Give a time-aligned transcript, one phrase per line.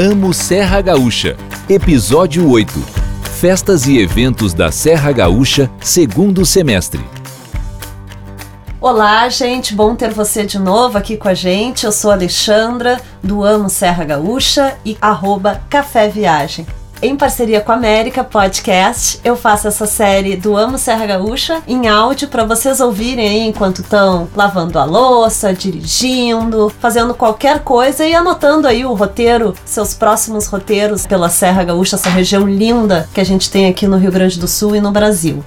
[0.00, 1.36] Amo Serra Gaúcha,
[1.68, 2.72] Episódio 8
[3.40, 7.04] Festas e eventos da Serra Gaúcha, segundo semestre.
[8.80, 11.84] Olá, gente, bom ter você de novo aqui com a gente.
[11.84, 16.64] Eu sou Alexandra, do Amo Serra Gaúcha e arroba Café Viagem.
[17.00, 21.86] Em parceria com a América Podcast, eu faço essa série do Amo Serra Gaúcha em
[21.86, 28.16] áudio para vocês ouvirem aí enquanto estão lavando a louça, dirigindo, fazendo qualquer coisa e
[28.16, 33.24] anotando aí o roteiro, seus próximos roteiros pela Serra Gaúcha, essa região linda que a
[33.24, 35.44] gente tem aqui no Rio Grande do Sul e no Brasil.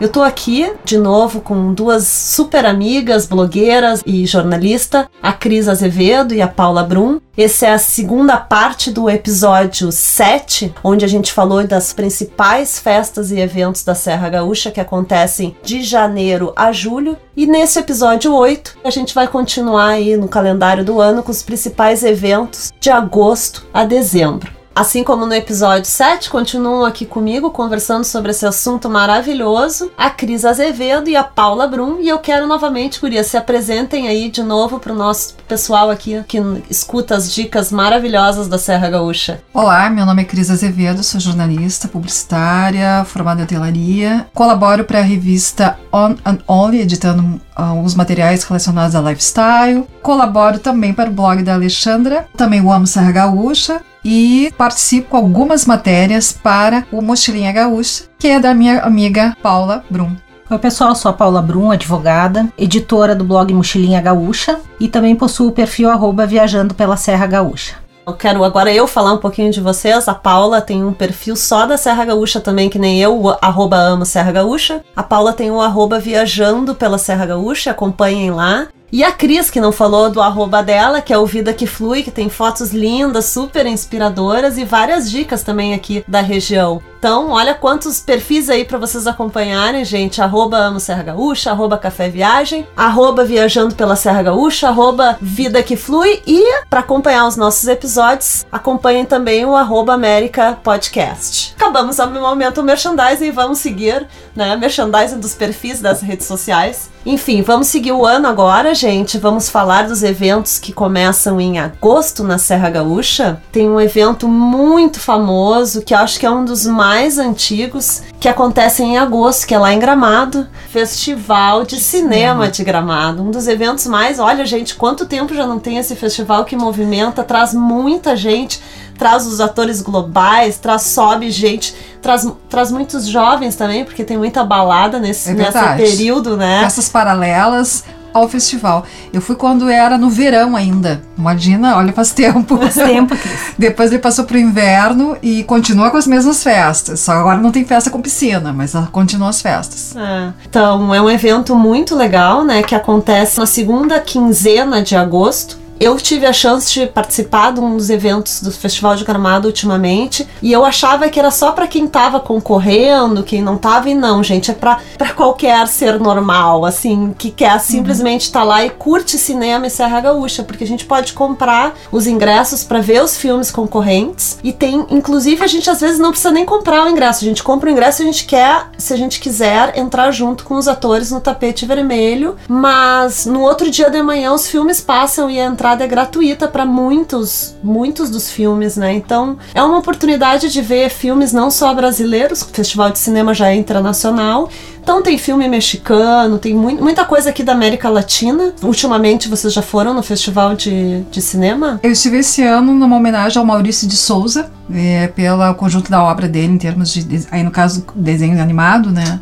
[0.00, 6.32] Eu tô aqui de novo com duas super amigas, blogueiras e jornalista, a Cris Azevedo
[6.32, 7.20] e a Paula Brum.
[7.36, 13.30] Essa é a segunda parte do episódio 7, onde a gente falou das principais festas
[13.30, 17.18] e eventos da Serra Gaúcha que acontecem de janeiro a julho.
[17.36, 21.42] E nesse episódio 8, a gente vai continuar aí no calendário do ano com os
[21.42, 24.59] principais eventos de agosto a dezembro.
[24.80, 30.42] Assim como no episódio 7, continuam aqui comigo conversando sobre esse assunto maravilhoso a Cris
[30.42, 31.98] Azevedo e a Paula Brum.
[32.00, 36.24] E eu quero novamente, Gurias, se apresentem aí de novo para o nosso pessoal aqui
[36.26, 36.38] que
[36.70, 39.42] escuta as dicas maravilhosas da Serra Gaúcha.
[39.52, 44.28] Olá, meu nome é Cris Azevedo, sou jornalista, publicitária, formada em hotelaria.
[44.32, 49.86] Colaboro para a revista On and Only, editando uh, os materiais relacionados a lifestyle.
[50.00, 55.16] Colaboro também para o blog da Alexandra, também o Amo Serra Gaúcha e participo com
[55.16, 60.14] algumas matérias para o Mochilinha Gaúcha, que é da minha amiga Paula Brum.
[60.50, 65.48] Oi pessoal, sou a Paula Brum, advogada, editora do blog Mochilinha Gaúcha e também possuo
[65.48, 67.76] o perfil arroba Viajando pela Serra Gaúcha.
[68.06, 70.08] Eu quero agora eu falar um pouquinho de vocês.
[70.08, 73.76] A Paula tem um perfil só da Serra Gaúcha também, que nem eu, o arroba
[73.76, 74.82] amo Serra Gaúcha.
[74.96, 78.66] A Paula tem o arroba viajando pela Serra Gaúcha, acompanhem lá.
[78.92, 82.02] E a Cris, que não falou do arroba dela, que é o Vida que Flui,
[82.02, 86.82] que tem fotos lindas, super inspiradoras e várias dicas também aqui da região.
[86.98, 90.20] Então, olha quantos perfis aí para vocês acompanharem, gente.
[90.20, 95.76] Arroba Amo Serra Gaúcha, arroba Café Viagem, arroba Viajando pela Serra Gaúcha, arroba Vida que
[95.76, 96.20] Flui.
[96.26, 101.54] E para acompanhar os nossos episódios, acompanhem também o arroba América Podcast.
[101.56, 104.06] Acabamos o momento o merchandising e vamos seguir,
[104.36, 104.54] né?
[104.56, 106.90] Merchandising dos perfis das redes sociais.
[107.04, 109.16] Enfim, vamos seguir o ano agora, gente.
[109.16, 113.40] Vamos falar dos eventos que começam em agosto na Serra Gaúcha.
[113.50, 118.92] Tem um evento muito famoso que acho que é um dos mais antigos que acontecem
[118.92, 123.86] em agosto, que é lá em Gramado, Festival de Cinema de Gramado, um dos eventos
[123.86, 128.60] mais, olha gente, quanto tempo já não tem esse festival que movimenta, traz muita gente,
[128.98, 134.44] traz os atores globais, traz sobe gente, traz, traz muitos jovens também, porque tem muita
[134.44, 136.62] balada nesse, é nesse período, né?
[136.64, 138.84] Essas paralelas, ao festival.
[139.12, 141.02] Eu fui quando era no verão ainda.
[141.16, 142.56] Imagina, olha, faz tempo.
[142.56, 143.16] Faz tempo.
[143.58, 147.00] Depois ele passou pro inverno e continua com as mesmas festas.
[147.00, 149.94] Só agora não tem festa com piscina, mas continua as festas.
[149.96, 150.32] É.
[150.48, 155.96] Então, é um evento muito legal, né, que acontece na segunda quinzena de agosto eu
[155.96, 160.52] tive a chance de participar de um dos eventos do Festival de Gramado ultimamente e
[160.52, 164.50] eu achava que era só para quem tava concorrendo, quem não tava e não, gente,
[164.50, 164.78] é para
[165.16, 168.46] qualquer ser normal, assim, que quer simplesmente estar uhum.
[168.46, 172.62] tá lá e curte cinema e Serra Gaúcha, porque a gente pode comprar os ingressos
[172.62, 176.44] para ver os filmes concorrentes e tem, inclusive, a gente às vezes não precisa nem
[176.44, 179.18] comprar o ingresso, a gente compra o ingresso e a gente quer, se a gente
[179.18, 184.34] quiser, entrar junto com os atores no tapete vermelho, mas no outro dia de manhã
[184.34, 188.92] os filmes passam e a entrada é gratuita para muitos, muitos dos filmes, né?
[188.92, 193.50] Então é uma oportunidade de ver filmes não só brasileiros, o Festival de Cinema já
[193.50, 194.48] é internacional,
[194.82, 198.52] então tem filme mexicano, tem mu muita coisa aqui da América Latina.
[198.62, 201.78] Ultimamente vocês já foram no festival de, de cinema?
[201.82, 206.26] Eu estive esse ano numa homenagem ao Maurício de Souza, é, pelo conjunto da obra
[206.26, 209.20] dele, em termos de, aí no caso, desenho animado, né?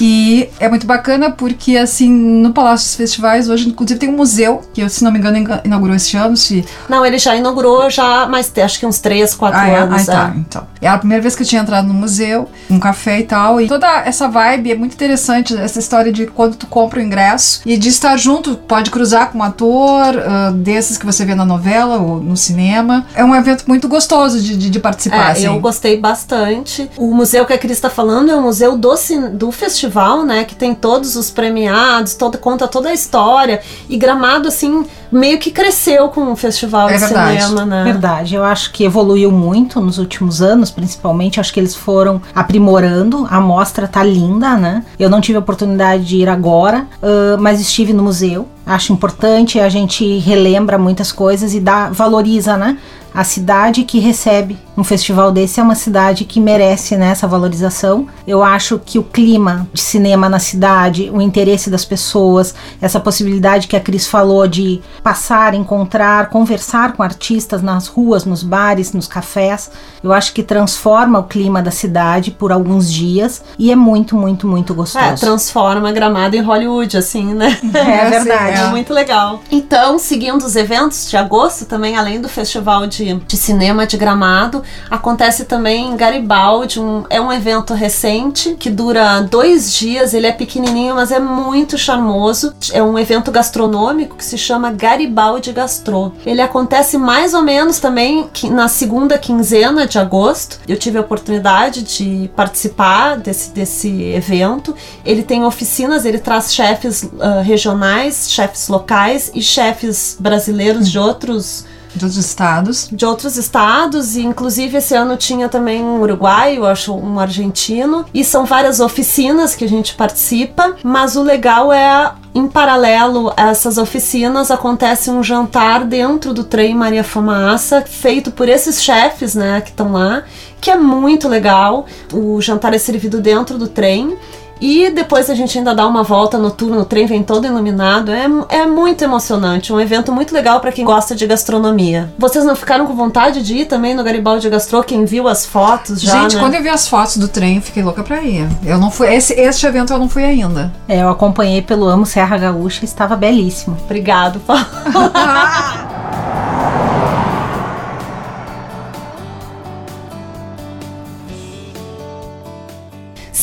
[0.00, 4.62] E é muito bacana porque, assim, no Palácio dos Festivais, hoje, inclusive, tem um museu,
[4.72, 6.36] que, se não me engano, inaugurou esse ano.
[6.36, 6.64] Se...
[6.88, 10.08] Não, ele já inaugurou já, mas acho que uns 3, 4 ah, anos.
[10.08, 10.38] Ah, tá, é.
[10.38, 10.66] então.
[10.80, 13.68] É a primeira vez que eu tinha entrado no museu, um café e tal, e
[13.68, 17.76] toda essa vibe é muito interessante, essa história de quando tu compra o ingresso e
[17.76, 21.98] de estar junto, pode cruzar com um ator uh, desses que você vê na novela
[21.98, 23.06] ou no cinema.
[23.14, 25.28] É um evento muito gostoso de, de, de participar.
[25.28, 25.46] É, assim.
[25.46, 26.90] eu gostei bastante.
[26.96, 28.92] O museu que a Cris está falando é o museu do,
[29.32, 29.81] do festival,
[30.24, 30.44] né?
[30.44, 33.60] Que tem todos os premiados, todo, conta toda a história.
[33.88, 37.42] E Gramado, assim, meio que cresceu com o festival é de verdade.
[37.42, 37.84] cinema, né?
[37.84, 38.34] Verdade.
[38.34, 41.40] Eu acho que evoluiu muito nos últimos anos, principalmente.
[41.40, 43.26] Acho que eles foram aprimorando.
[43.30, 44.84] A mostra tá linda, né?
[44.98, 49.58] Eu não tive a oportunidade de ir agora, uh, mas estive no museu Acho importante,
[49.58, 52.78] a gente relembra muitas coisas e dá, valoriza, né?
[53.14, 58.06] A cidade que recebe um festival desse é uma cidade que merece né, essa valorização.
[58.26, 63.68] Eu acho que o clima de cinema na cidade, o interesse das pessoas, essa possibilidade
[63.68, 69.06] que a Cris falou de passar, encontrar, conversar com artistas nas ruas, nos bares, nos
[69.06, 69.70] cafés,
[70.02, 74.48] eu acho que transforma o clima da cidade por alguns dias e é muito, muito,
[74.48, 75.04] muito gostoso.
[75.04, 77.58] É, transforma Gramado em Hollywood, assim, né?
[77.74, 78.51] É verdade.
[78.58, 79.42] É muito legal.
[79.50, 83.96] Então, seguindo os eventos de agosto, também além do festival de de, de cinema de
[83.96, 84.62] Gramado.
[84.90, 90.14] Acontece também em Garibaldi, um, é um evento recente que dura dois dias.
[90.14, 92.54] Ele é pequenininho, mas é muito charmoso.
[92.72, 96.12] É um evento gastronômico que se chama Garibaldi Gastro.
[96.24, 100.60] Ele acontece mais ou menos também na segunda quinzena de agosto.
[100.68, 104.74] Eu tive a oportunidade de participar desse, desse evento.
[105.04, 111.64] Ele tem oficinas, ele traz chefes uh, regionais, chefes locais e chefes brasileiros de outros
[111.94, 112.88] de outros estados.
[112.90, 118.24] De outros estados, e inclusive esse ano tinha também um uruguaio, acho um argentino, e
[118.24, 123.76] são várias oficinas que a gente participa, mas o legal é em paralelo a essas
[123.76, 129.68] oficinas, acontece um jantar dentro do trem Maria Fumaça, feito por esses chefes, né, que
[129.68, 130.24] estão lá,
[130.58, 131.86] que é muito legal.
[132.10, 134.16] O jantar é servido dentro do trem
[134.62, 138.12] e depois a gente ainda dá uma volta noturna, o trem vem todo iluminado.
[138.12, 142.12] É, é muito emocionante, um evento muito legal para quem gosta de gastronomia.
[142.16, 144.84] Vocês não ficaram com vontade de ir também no Garibaldi Gastro?
[144.84, 146.22] Quem viu as fotos já?
[146.22, 146.40] Gente, né?
[146.40, 148.48] quando eu vi as fotos do trem, eu fiquei louca pra ir.
[148.64, 149.12] Eu não fui.
[149.12, 150.72] Esse, esse evento eu não fui ainda.
[150.86, 153.76] É, eu acompanhei pelo Amo Serra Gaúcha e estava belíssimo.
[153.84, 154.64] Obrigado, Paulo.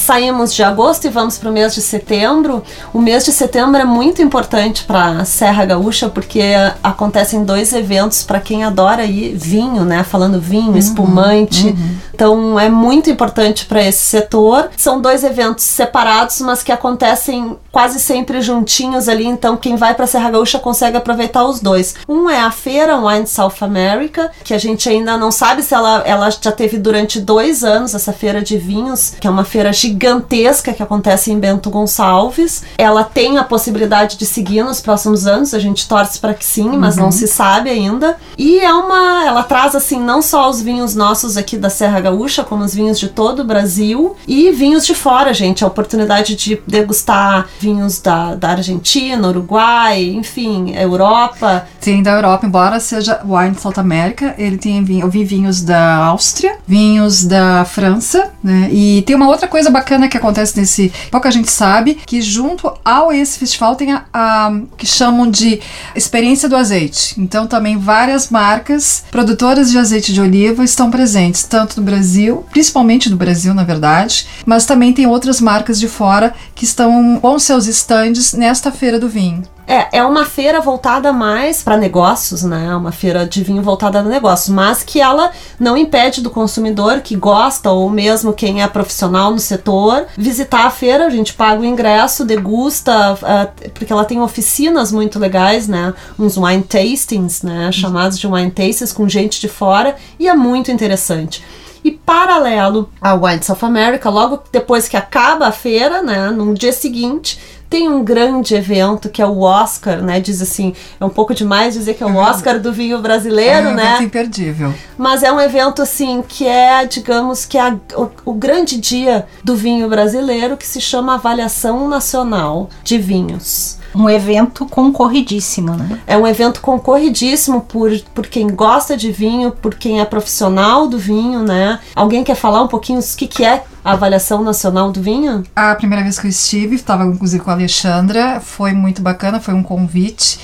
[0.09, 2.63] saímos de agosto e vamos para o mês de setembro.
[2.91, 6.41] O mês de setembro é muito importante para a Serra Gaúcha porque
[6.81, 10.01] acontecem dois eventos para quem adora ir vinho, né?
[10.01, 11.67] Falando vinho, uhum, espumante.
[11.67, 11.97] Uhum.
[12.11, 14.71] Então é muito importante para esse setor.
[14.75, 19.27] São dois eventos separados, mas que acontecem quase sempre juntinhos ali.
[19.27, 21.93] Então quem vai para a Serra Gaúcha consegue aproveitar os dois.
[22.07, 26.01] Um é a feira Wine South America, que a gente ainda não sabe se ela,
[26.03, 29.98] ela já teve durante dois anos essa feira de vinhos, que é uma feira gigante
[29.99, 32.63] gigantesca que acontece em Bento Gonçalves.
[32.77, 36.69] Ela tem a possibilidade de seguir nos próximos anos, a gente torce para que sim,
[36.77, 37.03] mas uhum.
[37.03, 38.15] não se sabe ainda.
[38.37, 42.43] E é uma, ela traz assim não só os vinhos nossos aqui da Serra Gaúcha,
[42.43, 46.61] como os vinhos de todo o Brasil e vinhos de fora, gente, a oportunidade de
[46.65, 51.67] degustar vinhos da, da Argentina, Uruguai, enfim, Europa.
[51.81, 55.97] Sim, da Europa, embora seja Wine South America, ele tem vinho, eu vi vinhos da
[56.05, 58.69] Áustria, vinhos da França, né?
[58.71, 60.91] E tem uma outra coisa bacana bacana que acontece nesse.
[61.09, 65.59] Pouca gente sabe que junto ao esse festival tem a, a que chamam de
[65.95, 67.19] experiência do azeite.
[67.19, 73.09] Então também várias marcas produtoras de azeite de oliva estão presentes, tanto no Brasil, principalmente
[73.09, 77.65] no Brasil, na verdade, mas também tem outras marcas de fora que estão com seus
[77.65, 79.41] estandes nesta feira do vinho.
[79.69, 82.75] É, é uma feira voltada mais para negócios, né?
[82.75, 85.29] Uma feira de vinho voltada a negócios, mas que ela
[85.59, 90.71] não impede do consumidor que gosta ou mesmo quem é profissional no setor visitar a
[90.71, 91.05] feira.
[91.05, 95.93] A gente paga o ingresso, degusta, uh, porque ela tem oficinas muito legais, né?
[96.17, 97.71] Uns wine tastings, né?
[97.71, 101.43] Chamados de wine tastings com gente de fora e é muito interessante.
[101.83, 106.73] E paralelo ao Wine South America, logo depois que acaba a feira, né, no dia
[106.73, 110.19] seguinte, tem um grande evento que é o Oscar, né?
[110.19, 112.17] Diz assim, é um pouco demais dizer que é o uhum.
[112.17, 113.97] Oscar do vinho brasileiro, é um né?
[114.01, 114.73] Imperdível.
[114.97, 119.55] Mas é um evento assim que é, digamos, que é o, o grande dia do
[119.55, 125.99] vinho brasileiro que se chama Avaliação Nacional de Vinhos um evento concorridíssimo, né?
[126.05, 130.97] É um evento concorridíssimo por, por quem gosta de vinho, por quem é profissional do
[130.97, 131.79] vinho, né?
[131.95, 135.43] Alguém quer falar um pouquinho o que, que é a avaliação nacional do vinho?
[135.55, 139.53] A primeira vez que eu estive, estava inclusive com a Alexandra, foi muito bacana, foi
[139.53, 140.39] um convite.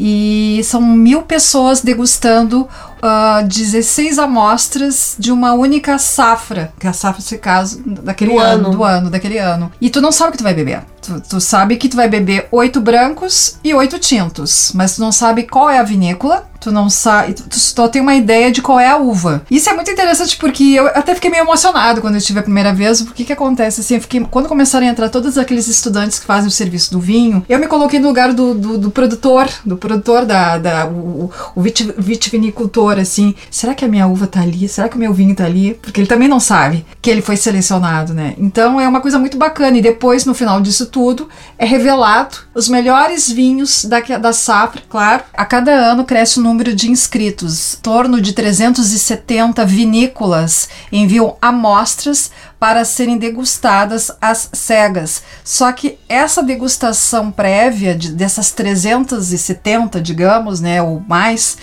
[0.00, 2.68] E são mil pessoas degustando uh,
[3.02, 8.38] ah, 16 amostras de uma única safra, que é a safra, se caso, daquele do
[8.38, 9.72] ano, ano, do ano, daquele ano.
[9.80, 10.84] E tu não sabe o que tu vai beber.
[11.08, 15.10] Tu, tu, sabe que tu vai beber oito brancos e oito tintos, mas tu não
[15.10, 18.78] sabe qual é a vinícola, tu não sabe, tu, só tem uma ideia de qual
[18.78, 19.40] é a uva.
[19.50, 22.74] Isso é muito interessante porque eu até fiquei meio emocionado quando eu tive a primeira
[22.74, 26.26] vez, porque que acontece assim, eu fiquei, quando começaram a entrar todos aqueles estudantes que
[26.26, 29.78] fazem o serviço do vinho, eu me coloquei no lugar do, do, do produtor, do
[29.78, 34.68] produtor da, da o, o vitivinicultor, assim, será que a minha uva tá ali?
[34.68, 35.72] Será que o meu vinho tá ali?
[35.80, 38.34] Porque ele também não sabe que ele foi selecionado, né?
[38.36, 42.38] Então é uma coisa muito bacana e depois no final disso tudo tudo, é revelado
[42.52, 45.22] os melhores vinhos da, da safra, claro.
[45.32, 47.74] A cada ano cresce o número de inscritos.
[47.74, 55.22] Em torno de 370 vinícolas enviam amostras para serem degustadas às cegas.
[55.44, 61.58] Só que essa degustação prévia de, dessas 370, digamos, né, ou mais,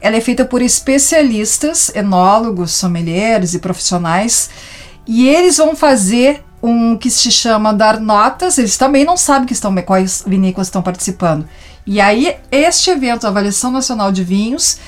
[0.00, 4.50] ela é feita por especialistas, enólogos, sommeliers e profissionais,
[5.06, 9.52] e eles vão fazer um que se chama dar notas, eles também não sabem que
[9.52, 11.48] estão, quais vinícolas estão participando.
[11.86, 14.78] E aí, este evento, a Avaliação Nacional de Vinhos,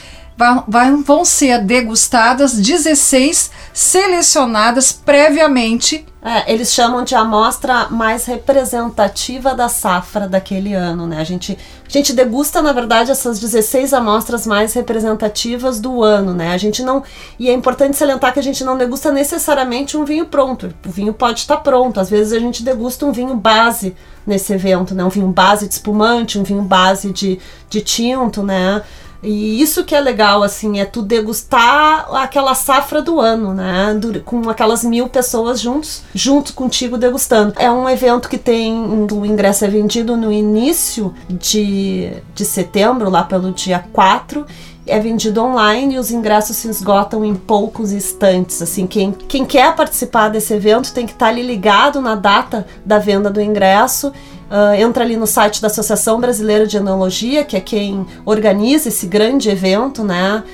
[1.04, 6.06] vão ser degustadas 16 selecionadas previamente.
[6.24, 11.18] É, eles chamam de amostra mais representativa da safra daquele ano, né?
[11.18, 16.52] A gente, a gente degusta, na verdade, essas 16 amostras mais representativas do ano, né?
[16.52, 17.02] A gente não.
[17.40, 20.72] E é importante salientar que a gente não degusta necessariamente um vinho pronto.
[20.86, 21.98] O vinho pode estar pronto.
[21.98, 25.02] Às vezes a gente degusta um vinho base nesse evento, né?
[25.04, 28.80] Um vinho base de espumante, um vinho base de, de tinto, né?
[29.22, 33.98] E isso que é legal, assim, é tu degustar aquela safra do ano, né?
[34.24, 37.54] Com aquelas mil pessoas juntos, junto contigo degustando.
[37.56, 38.74] É um evento que tem.
[39.12, 44.44] O ingresso é vendido no início de, de setembro, lá pelo dia 4
[44.86, 48.60] é vendido online e os ingressos se esgotam em poucos instantes.
[48.60, 52.98] Assim, quem, quem quer participar desse evento tem que estar ali ligado na data da
[52.98, 54.12] venda do ingresso
[54.52, 59.06] Uh, entra ali no site da Associação Brasileira de Enologia, que é quem organiza esse
[59.06, 60.44] grande evento, né?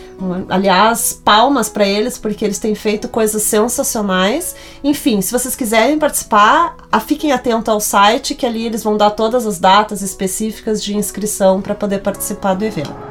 [0.49, 4.55] Aliás, palmas para eles, porque eles têm feito coisas sensacionais.
[4.85, 9.11] Enfim, se vocês quiserem participar, a, fiquem atentos ao site, que ali eles vão dar
[9.11, 13.08] todas as datas específicas de inscrição para poder participar do evento.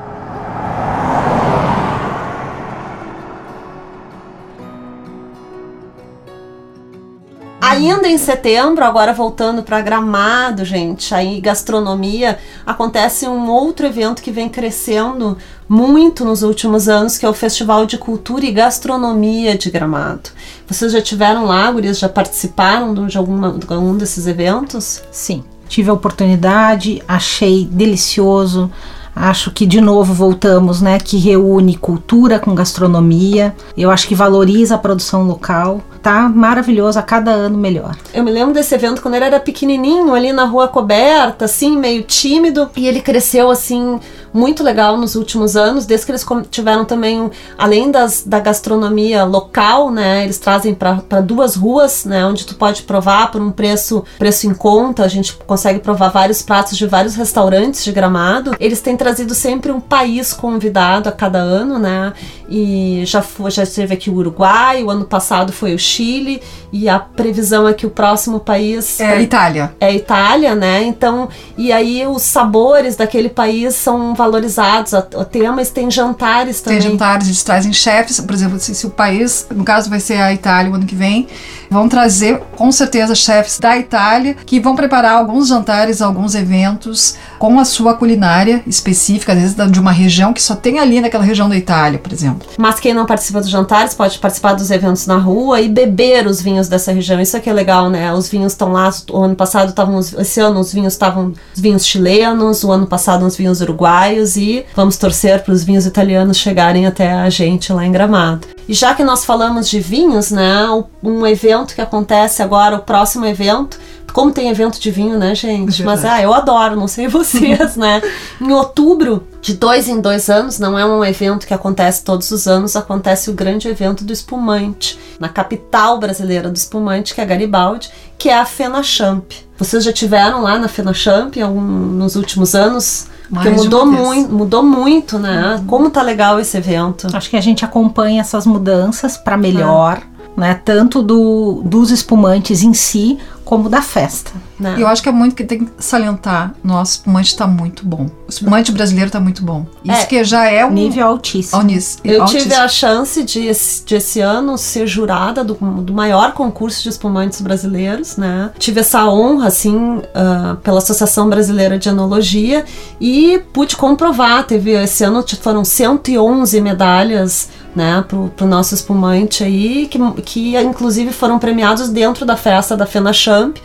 [7.78, 14.32] Ainda em setembro, agora voltando para Gramado, gente, aí gastronomia, acontece um outro evento que
[14.32, 15.38] vem crescendo
[15.70, 20.32] muito nos últimos anos, que é o Festival de Cultura e Gastronomia de Gramado.
[20.68, 22.00] Vocês já tiveram lá, Gurias?
[22.00, 25.04] Já participaram de, alguma, de algum desses eventos?
[25.12, 28.72] Sim, tive a oportunidade, achei delicioso.
[29.20, 33.56] Acho que de novo voltamos, né, que reúne cultura com gastronomia.
[33.78, 37.94] Eu acho que valoriza a produção local tá maravilhoso, a cada ano melhor.
[38.14, 42.02] Eu me lembro desse evento quando ele era pequenininho, ali na rua coberta, assim, meio
[42.04, 44.00] tímido, e ele cresceu assim
[44.34, 49.92] muito legal nos últimos anos, desde que eles tiveram também, além das, da gastronomia local,
[49.92, 54.48] né, eles trazem para duas ruas, né, onde tu pode provar por um preço, preço
[54.48, 58.56] em conta, a gente consegue provar vários pratos de vários restaurantes de Gramado.
[58.60, 62.14] Eles têm trazido sempre um país convidado a cada ano, né,
[62.50, 66.90] e já, foi, já esteve aqui o Uruguai, o ano passado foi o Chile e
[66.90, 69.76] a previsão é que o próximo país é a Itália.
[69.80, 70.84] É a Itália, né?
[70.84, 74.94] Então, e aí os sabores daquele país são valorizados.
[74.94, 76.80] O tema tem jantares também.
[76.80, 80.16] Tem jantares, eles trazem chefes, por exemplo, se, se o país, no caso vai ser
[80.22, 81.28] a Itália o ano que vem,
[81.70, 87.60] vão trazer com certeza chefes da Itália que vão preparar alguns jantares, alguns eventos com
[87.60, 91.48] a sua culinária específica, às vezes de uma região que só tem ali naquela região
[91.48, 92.48] da Itália, por exemplo.
[92.58, 96.42] Mas quem não participa dos jantares pode participar dos eventos na rua e beber os
[96.42, 97.20] vinhos dessa região.
[97.20, 98.12] Isso aqui é legal, né?
[98.14, 98.90] Os vinhos estão lá.
[99.12, 103.26] O ano passado estavam, esse ano os vinhos estavam os vinhos chilenos, o ano passado
[103.26, 107.86] os vinhos uruguaios e vamos torcer para os vinhos italianos chegarem até a gente lá
[107.86, 108.48] em Gramado.
[108.68, 110.66] E já que nós falamos de vinhos, né?
[111.02, 113.78] Um evento que acontece agora, o próximo evento
[114.18, 115.84] como tem evento de vinho, né, gente?
[115.84, 118.02] É Mas ah, eu adoro, não sei vocês, né?
[118.42, 122.48] Em outubro, de dois em dois anos, não é um evento que acontece todos os
[122.48, 127.92] anos, acontece o grande evento do espumante, na capital brasileira do espumante, que é Garibaldi,
[128.18, 129.34] que é a Fenachamp.
[129.56, 133.08] Vocês já tiveram lá na Fenachamp algum, nos últimos anos?
[133.30, 135.58] Porque mudou muito, mudou muito, né?
[135.60, 135.66] Uhum.
[135.68, 137.08] Como tá legal esse evento.
[137.14, 140.02] Acho que a gente acompanha essas mudanças para melhor.
[140.02, 140.62] Ah né?
[140.64, 144.32] Tanto do, dos espumantes em si, como da festa.
[144.60, 144.76] Né?
[144.78, 146.54] Eu acho que é muito que tem que salientar.
[146.62, 148.08] Nosso espumante está muito bom.
[148.28, 149.66] O espumante brasileiro está muito bom.
[149.86, 151.62] Isso é, que já é um nível altíssimo.
[152.04, 152.50] Eu altíssimo.
[152.50, 153.50] tive a chance de,
[153.86, 158.52] de esse ano ser jurada do, do maior concurso de espumantes brasileiros, né?
[158.60, 162.66] Tive essa honra, assim, uh, pela Associação Brasileira de Enologia
[163.00, 164.46] e pude comprovar.
[164.46, 171.14] Teve esse ano foram 111 medalhas né, pro, pro nosso espumante aí, que, que inclusive
[171.14, 173.58] foram premiados dentro da festa da Fena Champ.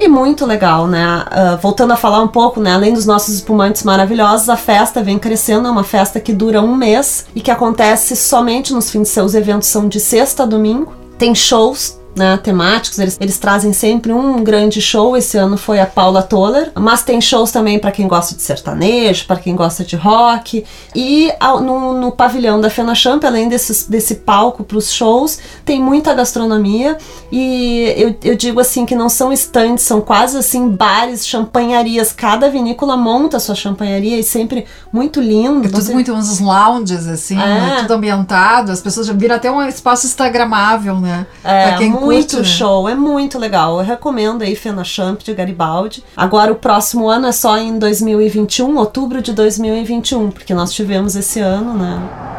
[0.00, 1.06] E muito legal, né?
[1.06, 2.72] Uh, voltando a falar um pouco, né?
[2.72, 6.74] Além dos nossos espumantes maravilhosos, a festa vem crescendo, é uma festa que dura um
[6.74, 10.92] mês e que acontece somente nos fins de seus eventos são de sexta a domingo.
[11.16, 12.98] Tem shows né, temáticos.
[12.98, 15.16] Eles, eles trazem sempre um grande show.
[15.16, 19.26] Esse ano foi a Paula Toller, mas tem shows também para quem gosta de sertanejo,
[19.26, 20.64] para quem gosta de rock.
[20.94, 25.38] E ao, no, no, pavilhão da Fena Champ, além desse, desse palco para os shows,
[25.64, 26.96] tem muita gastronomia.
[27.32, 32.12] E eu, eu digo assim que não são estantes, são quase assim bares, champanharias.
[32.12, 35.66] Cada vinícola monta a sua champanharia e sempre muito lindo.
[35.66, 37.80] É tudo Você- muito uns lounges, assim, É.
[37.82, 38.70] tudo ambientado.
[38.70, 41.26] As pessoas já viram até um espaço instagramável, né?
[41.42, 42.44] É, Pra quem muito curte, né?
[42.44, 43.78] show, é muito legal.
[43.78, 46.02] Eu recomendo aí Fena Champ de Garibaldi.
[46.16, 51.40] Agora o próximo ano é só em 2021, outubro de 2021, porque nós tivemos esse
[51.40, 52.33] ano, né?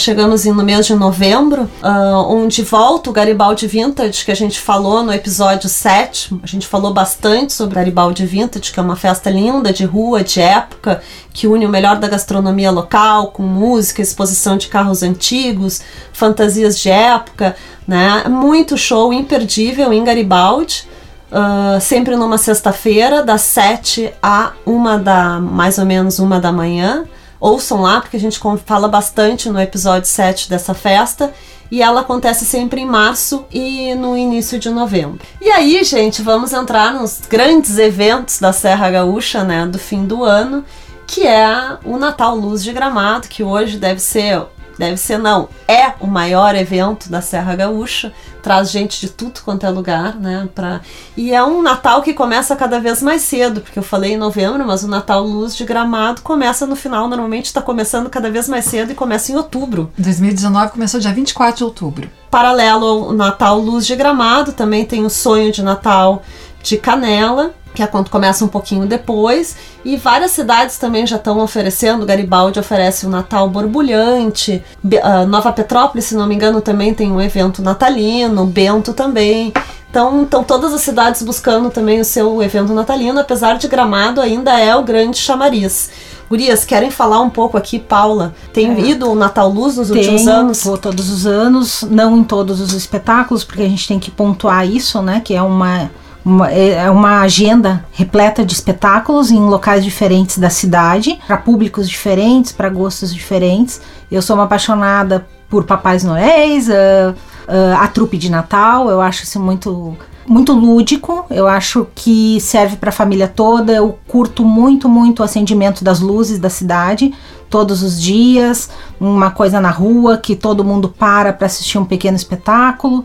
[0.00, 5.02] Chegamos no mês de novembro, ah, onde volta o Garibaldi Vintage, que a gente falou
[5.02, 6.40] no episódio 7.
[6.42, 10.40] A gente falou bastante sobre Garibaldi Vintage, que é uma festa linda de rua, de
[10.40, 11.02] época,
[11.34, 15.82] que une o melhor da gastronomia local, com música, exposição de carros antigos,
[16.14, 17.54] fantasias de época,
[17.86, 18.24] né?
[18.26, 20.88] Muito show imperdível em Garibaldi.
[21.30, 27.04] ah, sempre numa sexta-feira, das 7 a uma da mais ou menos uma da manhã.
[27.40, 31.32] Ouçam lá, porque a gente fala bastante no episódio 7 dessa festa.
[31.70, 35.20] E ela acontece sempre em março e no início de novembro.
[35.40, 40.24] E aí, gente, vamos entrar nos grandes eventos da Serra Gaúcha, né, do fim do
[40.24, 40.64] ano,
[41.06, 44.42] que é o Natal Luz de Gramado, que hoje deve ser,
[44.80, 48.12] deve ser não, é o maior evento da Serra Gaúcha.
[48.42, 50.48] Traz gente de tudo quanto é lugar, né?
[50.54, 50.80] Pra...
[51.14, 54.66] E é um Natal que começa cada vez mais cedo, porque eu falei em novembro,
[54.66, 58.64] mas o Natal Luz de Gramado começa no final, normalmente está começando cada vez mais
[58.64, 59.92] cedo e começa em outubro.
[59.98, 62.10] 2019 começou dia 24 de outubro.
[62.30, 66.22] Paralelo ao Natal Luz de Gramado, também tem o Sonho de Natal
[66.62, 71.38] de Canela, que é quando começa um pouquinho depois, e várias cidades também já estão
[71.38, 72.04] oferecendo.
[72.04, 74.62] Garibaldi oferece o Natal borbulhante,
[75.02, 79.52] ah, Nova Petrópolis, se não me engano, também tem um evento natalino, Bento também.
[79.88, 84.58] Então, estão todas as cidades buscando também o seu evento natalino, apesar de Gramado ainda
[84.58, 85.90] é o grande chamariz.
[86.28, 88.32] Gurias, querem falar um pouco aqui, Paula?
[88.52, 88.80] Tem É.
[88.80, 90.62] ido o Natal Luz nos últimos anos?
[90.62, 94.64] Vou todos os anos, não em todos os espetáculos, porque a gente tem que pontuar
[94.64, 95.20] isso, né?
[95.24, 95.90] Que é uma,
[96.24, 102.52] uma, é uma agenda repleta de espetáculos em locais diferentes da cidade, para públicos diferentes,
[102.52, 103.80] para gostos diferentes.
[104.10, 107.14] Eu sou uma apaixonada por Papais Noéis, ah,
[107.48, 112.76] ah, a trupe de Natal, eu acho isso muito muito lúdico, eu acho que serve
[112.76, 113.72] para a família toda.
[113.72, 117.12] Eu curto muito, muito o acendimento das luzes da cidade
[117.48, 122.16] todos os dias, uma coisa na rua que todo mundo para para assistir um pequeno
[122.16, 123.04] espetáculo.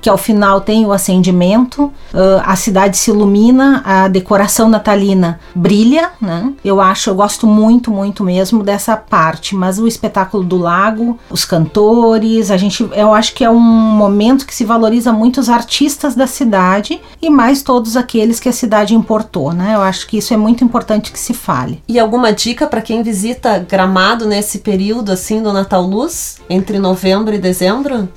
[0.00, 6.10] Que ao final tem o acendimento, ah, a cidade se ilumina, a decoração natalina brilha,
[6.20, 6.52] né?
[6.64, 9.54] Eu acho, eu gosto muito, muito mesmo dessa parte.
[9.54, 14.46] Mas o espetáculo do lago, os cantores, a gente, eu acho que é um momento
[14.46, 18.94] que se valoriza muito os artistas da cidade e mais todos aqueles que a cidade
[18.94, 19.74] importou, né?
[19.74, 21.82] Eu acho que isso é muito importante que se fale.
[21.88, 27.34] E alguma dica para quem visita Gramado nesse período assim do Natal Luz, entre novembro
[27.34, 28.08] e dezembro?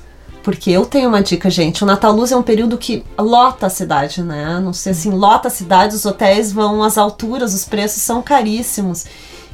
[0.42, 1.82] Porque eu tenho uma dica, gente.
[1.84, 4.58] O Natal Luz é um período que lota a cidade, né?
[4.62, 9.04] Não sei assim, lota a cidade, os hotéis vão às alturas, os preços são caríssimos.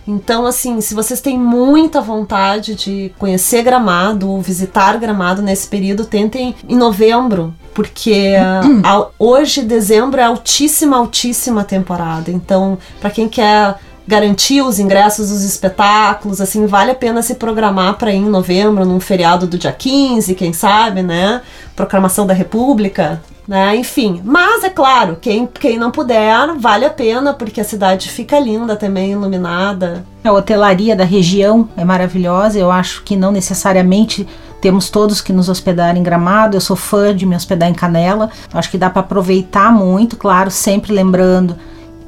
[0.09, 6.05] Então, assim, se vocês têm muita vontade de conhecer Gramado ou visitar Gramado nesse período,
[6.05, 8.35] tentem em novembro, porque
[8.85, 12.31] a- hoje, dezembro, é altíssima, altíssima temporada.
[12.31, 13.75] Então, para quem quer
[14.07, 18.85] garantir os ingressos dos espetáculos, assim, vale a pena se programar para ir em novembro,
[18.85, 21.43] num feriado do dia 15, quem sabe, né?
[21.75, 23.77] Proclamação da República, né?
[23.77, 28.39] Enfim, mas é claro, quem, quem não puder, vale a pena, porque a cidade fica
[28.39, 30.05] linda também, iluminada.
[30.25, 32.59] A hotelaria da região é maravilhosa.
[32.59, 34.27] Eu acho que não necessariamente
[34.61, 36.57] temos todos que nos hospedar em Gramado.
[36.57, 38.31] Eu sou fã de me hospedar em Canela.
[38.53, 41.57] Acho que dá para aproveitar muito, claro, sempre lembrando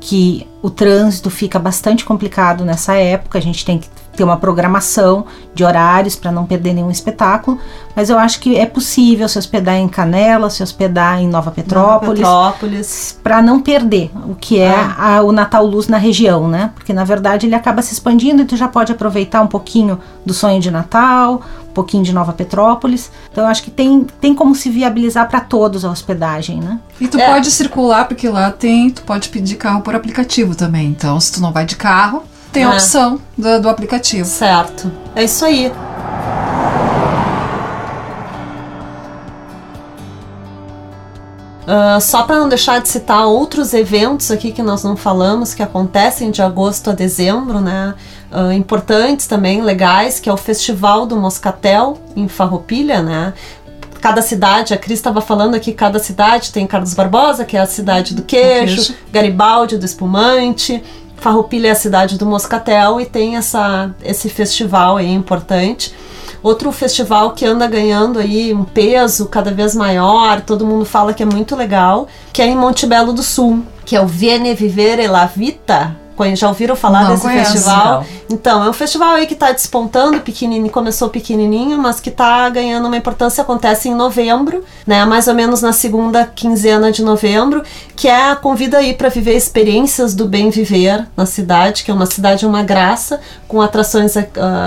[0.01, 3.38] que o trânsito fica bastante complicado nessa época.
[3.38, 7.57] A gente tem que ter uma programação de horários para não perder nenhum espetáculo.
[7.94, 12.18] Mas eu acho que é possível se hospedar em Canela, se hospedar em Nova Petrópolis
[12.21, 13.18] Petrópolis.
[13.23, 15.18] para não perder o que é Ah.
[15.18, 16.73] a- o Natal Luz na região, né?
[16.75, 20.35] Porque na verdade ele acaba se expandindo e tu já pode aproveitar um pouquinho do
[20.35, 21.40] sonho de Natal,
[21.71, 23.11] um pouquinho de Nova Petrópolis.
[23.31, 26.79] Então eu acho que tem, tem como se viabilizar para todos a hospedagem, né?
[27.01, 27.27] E tu É.
[27.33, 30.87] pode circular, porque lá tem, tu pode pedir carro por aplicativo também.
[30.89, 32.73] Então, se tu não vai de carro, tem a É.
[32.73, 34.27] opção do, do aplicativo.
[34.29, 34.91] Certo.
[35.15, 35.73] É isso aí.
[41.67, 45.63] Uh, só para não deixar de citar outros eventos aqui que nós não falamos, que
[45.63, 47.95] acontecem de agosto a dezembro, né?
[48.33, 53.35] Uh, importantes também, legais, que é o Festival do Moscatel em Farroupilha, né?
[54.01, 57.67] Cada cidade, a Cris estava falando aqui, cada cidade tem Carlos Barbosa, que é a
[57.67, 58.95] cidade do queijo, queijo.
[59.13, 60.83] Garibaldi do espumante,
[61.17, 65.93] Farroupilha é a cidade do Moscatel e tem essa, esse festival aí importante.
[66.43, 71.23] Outro festival que anda ganhando aí um peso cada vez maior, todo mundo fala que
[71.23, 75.27] é muito legal, que é em Montebello do Sul, que é o Viene Vivere la
[75.27, 75.97] Vita,
[76.37, 78.04] já ouviram falar não desse conheço, festival?
[78.31, 82.87] Então, é um festival aí que está despontando, pequenininho, começou pequenininho, mas que está ganhando
[82.87, 87.62] uma importância, acontece em novembro, né, mais ou menos na segunda quinzena de novembro,
[87.96, 91.94] que é a convida aí para viver experiências do bem viver na cidade, que é
[91.94, 94.22] uma cidade uma graça, com atrações uh,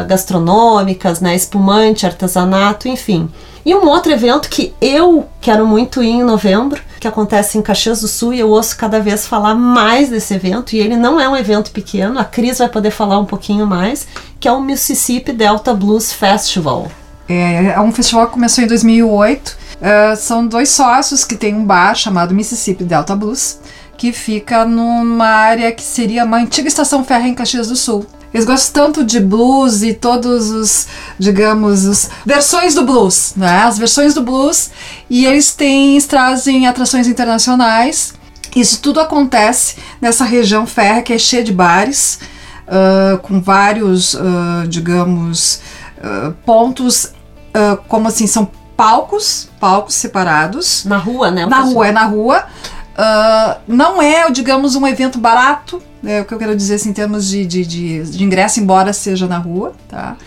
[0.07, 3.29] gastronômicas, né, espumante, artesanato, enfim.
[3.65, 8.01] E um outro evento que eu quero muito ir em novembro, que acontece em Caxias
[8.01, 11.27] do Sul, e eu ouço cada vez falar mais desse evento, e ele não é
[11.27, 14.07] um evento pequeno, a Cris vai poder falar um pouquinho mais,
[14.39, 16.91] que é o Mississippi Delta Blues Festival.
[17.27, 19.49] É, é um festival que começou em 2008.
[19.49, 23.59] Uh, é, são dois sócios que tem um bar chamado Mississippi Delta Blues,
[23.97, 28.05] que fica numa área que seria uma antiga estação ferro em Caxias do Sul.
[28.33, 30.87] Eles gostam tanto de blues e todos os,
[31.19, 33.63] digamos, as versões do blues, né?
[33.63, 34.71] As versões do blues.
[35.09, 38.13] E eles têm, trazem atrações internacionais.
[38.55, 42.19] Isso tudo acontece nessa região férrea que é cheia de bares,
[42.67, 45.61] uh, com vários, uh, digamos,
[45.97, 47.13] uh, pontos,
[47.89, 50.85] como assim, são palcos, palcos separados.
[50.85, 51.45] Na rua, né?
[51.45, 52.45] Na rua, é na rua.
[53.67, 57.27] Não é, digamos, um evento barato, é o que eu quero dizer assim, em termos
[57.27, 60.17] de, de, de, de ingresso, embora seja na rua, tá?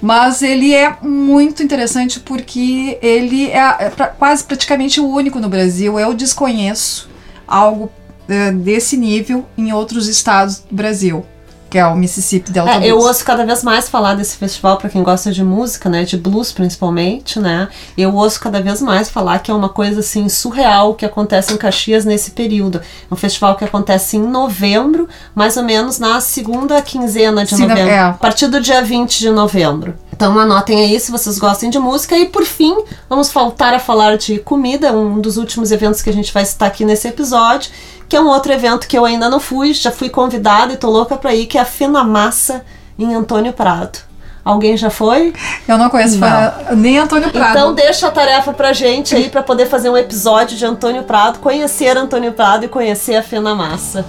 [0.00, 5.48] Mas ele é muito interessante porque ele é, é pra, quase praticamente o único no
[5.48, 5.98] Brasil.
[5.98, 7.10] Eu desconheço
[7.46, 7.90] algo
[8.28, 11.26] é, desse nível em outros estados do Brasil
[11.68, 12.88] que é o Mississippi Delta é, Blues.
[12.88, 16.16] Eu ouço cada vez mais falar desse festival para quem gosta de música, né, de
[16.16, 17.68] blues principalmente, né?
[17.96, 21.56] Eu ouço cada vez mais falar que é uma coisa assim surreal que acontece em
[21.56, 22.78] Caxias nesse período.
[22.78, 27.66] É um festival que acontece em novembro, mais ou menos na segunda quinzena de Sim,
[27.66, 27.98] novembro, é.
[27.98, 29.94] a partir do dia 20 de novembro.
[30.18, 32.18] Então anotem aí se vocês gostam de música.
[32.18, 32.76] E por fim,
[33.08, 36.66] vamos voltar a falar de comida, um dos últimos eventos que a gente vai citar
[36.66, 37.70] aqui nesse episódio
[38.08, 40.88] que é um outro evento que eu ainda não fui, já fui convidada e tô
[40.88, 42.64] louca pra ir, que é a Fina Massa
[42.98, 43.98] em Antônio Prado.
[44.42, 45.34] Alguém já foi?
[45.68, 46.74] Eu não conheço não.
[46.74, 47.50] nem Antônio Prado.
[47.50, 51.38] Então deixa a tarefa pra gente aí para poder fazer um episódio de Antônio Prado,
[51.38, 54.06] conhecer Antônio Prado e conhecer a Fina Massa.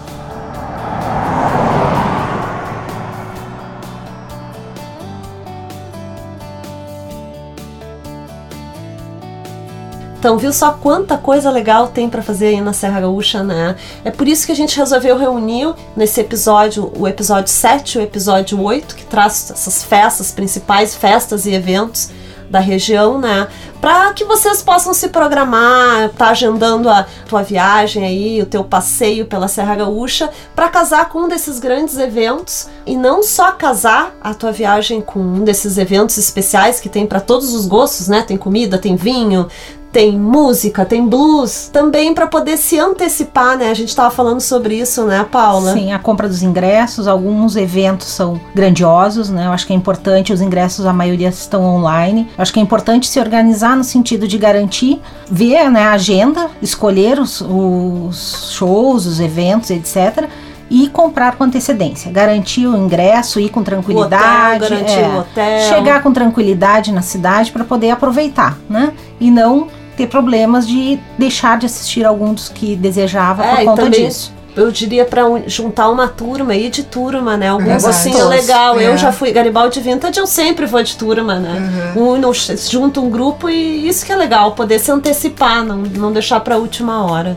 [10.19, 13.77] Então, viu só quanta coisa legal tem para fazer aí na Serra Gaúcha, né?
[14.03, 18.03] É por isso que a gente resolveu reunir nesse episódio, o episódio 7 e o
[18.03, 22.09] episódio 8, que traz essas festas, principais festas e eventos
[22.49, 23.47] da região, né?
[23.81, 29.25] Para que vocês possam se programar, tá agendando a tua viagem aí, o teu passeio
[29.25, 34.33] pela Serra Gaúcha, para casar com um desses grandes eventos e não só casar a
[34.33, 38.21] tua viagem com um desses eventos especiais que tem para todos os gostos, né?
[38.21, 39.47] Tem comida, tem vinho,
[39.91, 43.69] tem música, tem blues, também para poder se antecipar, né?
[43.69, 45.73] A gente estava falando sobre isso, né, Paula?
[45.73, 49.47] Sim, a compra dos ingressos, alguns eventos são grandiosos, né?
[49.47, 52.29] Eu acho que é importante, os ingressos, a maioria estão online.
[52.37, 56.49] Eu acho que é importante se organizar no sentido de garantir, ver né, a agenda,
[56.61, 60.29] escolher os, os shows, os eventos, etc
[60.69, 62.11] e comprar com antecedência.
[62.11, 64.63] Garantir o ingresso, ir com tranquilidade.
[64.63, 65.59] O hotel, garantir é, o hotel.
[65.67, 68.93] Chegar com tranquilidade na cidade para poder aproveitar, né?
[69.19, 73.83] E não ter problemas de deixar de assistir algum dos que desejava é, por conta
[73.83, 74.33] também, disso.
[74.59, 77.49] Eu diria para juntar uma turma, ir de turma, né?
[77.49, 78.79] Algum negocinho legal.
[78.79, 78.87] É.
[78.87, 81.93] Eu já fui Garibaldi Vintage, eu sempre vou de turma, né?
[81.95, 82.19] Uhum.
[82.19, 82.33] Um,
[82.69, 86.57] junta um grupo e isso que é legal, poder se antecipar, não, não deixar para
[86.57, 87.35] última hora.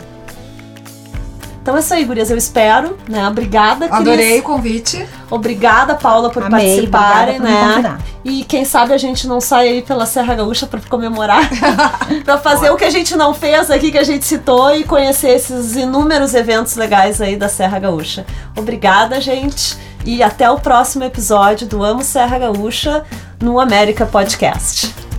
[1.62, 2.28] Então é isso aí, gurias.
[2.28, 3.26] Eu espero, né?
[3.28, 4.00] Obrigada, Cris.
[4.00, 5.08] Adorei o convite.
[5.30, 7.98] Obrigada, Paula, por Amei, participarem, né?
[8.24, 11.48] E quem sabe a gente não sai aí pela Serra Gaúcha para comemorar,
[12.24, 15.30] para fazer o que a gente não fez aqui, que a gente citou e conhecer
[15.30, 18.26] esses inúmeros eventos legais aí da Serra Gaúcha.
[18.56, 19.78] Obrigada, gente.
[20.04, 23.04] E até o próximo episódio do Amo Serra Gaúcha
[23.40, 24.04] no América.
[24.04, 25.11] Podcast.